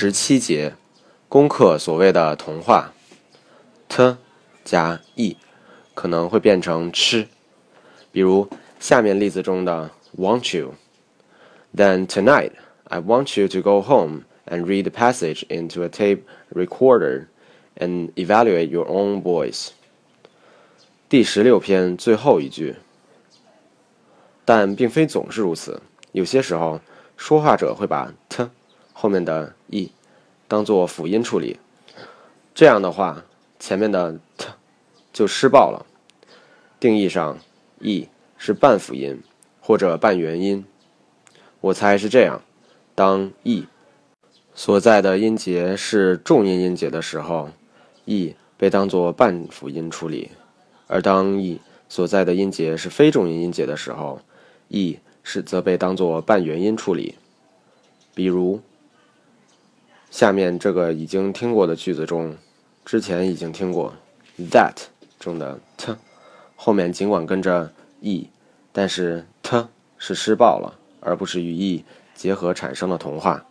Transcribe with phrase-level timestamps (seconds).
[0.00, 0.76] 十七节，
[1.28, 2.92] 攻克所谓的童话
[3.88, 4.16] ，t
[4.62, 5.36] 加 e
[5.92, 7.26] 可能会变成吃，
[8.12, 10.74] 比如下面例子中的 "Want you?"
[11.76, 12.52] Then tonight,
[12.84, 16.20] I want you to go home and read passage into a tape
[16.54, 17.26] recorder
[17.76, 19.70] and evaluate your own voice.
[21.08, 22.76] 第十六篇最后一句，
[24.44, 25.82] 但并非总是如此。
[26.12, 26.80] 有些时候，
[27.16, 28.48] 说话者会把 t
[28.92, 29.92] 后面的 e
[30.48, 31.58] 当做辅音处理，
[32.54, 33.24] 这样的话，
[33.58, 34.18] 前面的
[35.12, 35.84] 就失爆了。
[36.80, 37.38] 定义上
[37.80, 39.22] ，e 是半辅音
[39.60, 40.64] 或者半元音。
[41.60, 42.42] 我猜是这样：
[42.94, 43.66] 当 e
[44.54, 47.50] 所在的音节是重音音节的时候
[48.06, 50.30] ，e 被当作半辅音处理。
[50.86, 54.22] 而当 e 所在的音节是非重音音节的时候
[54.68, 57.16] ，e 是则被当作半元音处理。
[58.14, 58.60] 比如，
[60.10, 62.36] 下面这个已经听过的句子中，
[62.84, 63.94] 之前已经听过
[64.50, 64.74] that
[65.20, 65.94] 中的 t
[66.56, 68.28] 后面尽管跟着 e，
[68.72, 73.44] 但是 t 是失爆了，而不是与 e 结合产生的童话。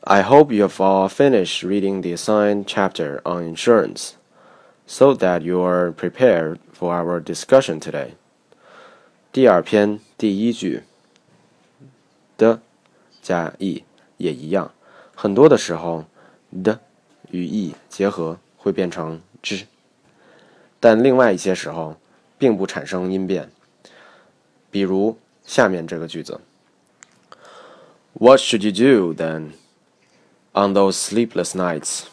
[0.00, 4.12] I hope you've all finished reading the assigned chapter on insurance.
[4.90, 8.14] so that you are prepared for our discussion today.
[9.32, 10.82] 第二篇第一句
[12.36, 12.60] 的
[13.22, 13.84] 加 e
[14.16, 14.72] 也一样，
[15.22, 16.06] 很多的时候
[16.64, 16.80] 的
[17.30, 19.66] 与 e 结合会变成 z，
[20.80, 22.00] 但另外一些时候
[22.38, 23.50] 并不产生音变。
[24.70, 26.40] 比如下面这个句子
[28.14, 29.50] ：What should you do then
[30.54, 32.04] on those sleepless nights？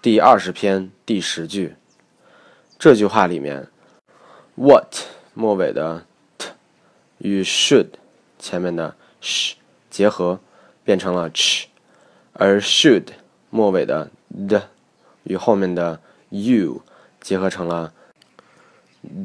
[0.00, 1.76] 第二十篇第十句。
[2.78, 3.68] 这句话里面
[4.54, 5.00] ，what
[5.34, 6.06] 末尾的
[6.38, 6.48] t
[7.18, 7.88] 与 should
[8.38, 9.52] 前面的 sh
[9.90, 10.40] 结合，
[10.82, 11.66] 变成了 ch，
[12.34, 13.08] 而 should
[13.50, 14.10] 末尾的
[14.48, 14.62] d
[15.24, 16.00] 与后面的
[16.30, 16.82] you
[17.20, 17.92] 结合成了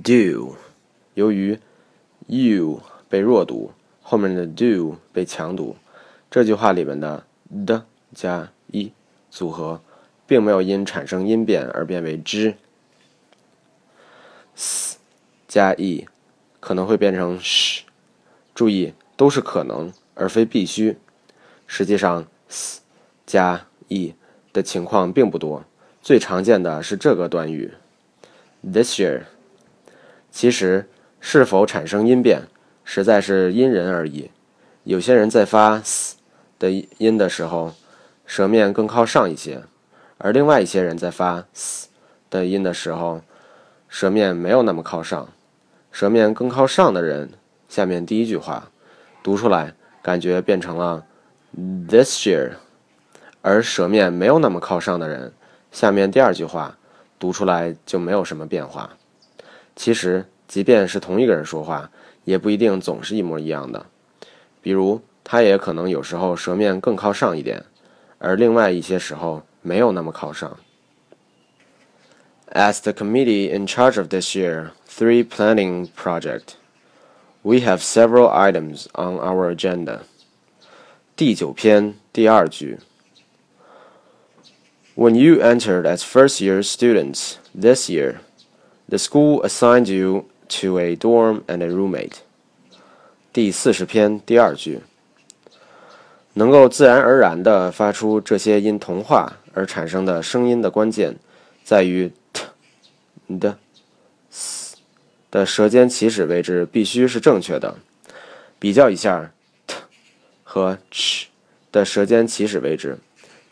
[0.03, 0.56] do。
[1.13, 1.57] 由于
[2.28, 5.78] you 被弱读，后面的 do 被强读，
[6.29, 7.25] 这句话里面的
[7.66, 7.81] d
[8.13, 8.91] 加 e
[9.31, 9.81] 组合，
[10.28, 12.56] 并没有因产生音变而变为 z。
[14.56, 14.97] s
[15.47, 16.07] 加 e
[16.59, 17.81] 可能会变成 sh，
[18.53, 20.97] 注意都是可能而非必须。
[21.66, 22.81] 实际上 s
[23.27, 24.15] 加 e
[24.51, 25.63] 的情况并不多，
[26.01, 27.71] 最常见的是这个短语
[28.63, 29.21] this year。
[30.31, 30.89] 其实
[31.19, 32.47] 是否产生音变，
[32.83, 34.31] 实在是因人而异。
[34.83, 36.16] 有些人在发 s
[36.57, 37.75] 的音的时候，
[38.25, 39.61] 舌面更靠上一些，
[40.17, 41.89] 而另外一些人在发 s
[42.31, 43.21] 的音的时候。
[43.89, 45.29] 舌面没有那么靠上，
[45.93, 47.31] 舌面更靠上的人，
[47.69, 48.69] 下面第一句话
[49.23, 51.05] 读出来感觉变成了
[51.87, 52.51] this year，
[53.47, 55.31] 而舌面没有那么靠上的人，
[55.72, 56.78] 下面第二句话
[57.18, 58.97] 读出来就没有什么变化。
[59.74, 61.90] 其实，即便是同一个人说话，
[62.25, 63.85] 也不一定总是一模一样的。
[64.62, 67.63] 比如，他也可能有时候舌面更靠上一点，
[68.18, 70.58] 而另外一些时候没有那么靠上。
[72.52, 76.56] As the committee in charge of this year three planning project,
[77.44, 80.00] we have several items on our agenda.
[81.16, 82.79] 第九篇第二句
[84.97, 88.22] When you entered as first year students this year,
[88.90, 92.22] the school assigned you to a dorm and a roommate.
[93.31, 94.80] 第四十篇第二句
[96.34, 101.18] 能够自然而然地发出这些因童话而产生的声音的关键，
[101.64, 102.46] 在于 t
[103.40, 103.59] 的
[104.31, 104.78] s
[105.29, 107.78] 的舌尖起始位置必须是正确的。
[108.58, 109.31] 比较一下
[109.68, 109.75] t
[110.43, 111.26] 和 ch
[111.72, 112.97] 的舌尖起始位置，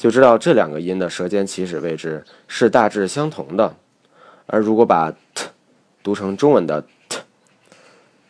[0.05, 3.75] 就知道这两个音的舌尖起始位置是大致相同的。
[4.45, 5.47] 而如果把 t
[6.03, 7.21] 读成中文的 t，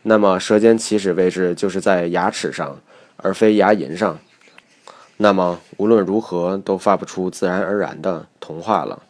[0.03, 2.79] 那么舌尖起始位置就是在牙齿上，
[3.17, 4.17] 而非牙龈上。
[5.17, 9.03] 那么无论如何都发不出自然而然的童话了。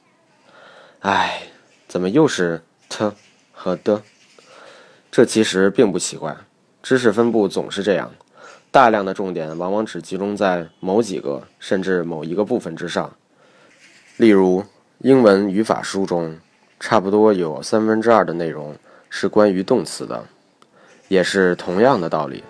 [1.02, 1.44] 唉。
[1.88, 3.12] 怎么又是 t
[3.54, 4.02] 和的？
[5.12, 6.36] 这其实并不奇怪，
[6.82, 8.12] 知识分布总是这样，
[8.76, 13.10] 大量的重点往往只集中在某几个甚至某一个部分之上。
[14.18, 14.66] 例如，
[14.98, 16.38] 英文语法书中，
[16.78, 18.76] 差不多有三分之二的内容
[19.10, 20.22] 是关于动词的，
[21.08, 22.44] 也是同样的道理。